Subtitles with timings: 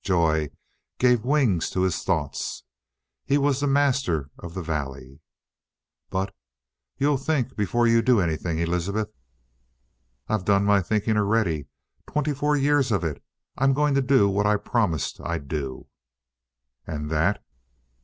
[0.03, 0.49] Joy
[0.97, 2.63] gave wings to his thoughts.
[3.23, 5.21] He was the master of the valley.
[6.09, 6.33] "But
[6.97, 9.11] you'll think before you do anything, Elizabeth?"
[10.27, 11.67] "I've done my thinking already
[12.07, 13.23] twenty four years of it.
[13.59, 15.85] I'm going to do what I promised I'd do."
[16.87, 17.45] "And that?"